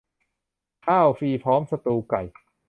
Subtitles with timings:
[0.85, 2.21] ข้าวฟรีพร้อมสตูว์ไก่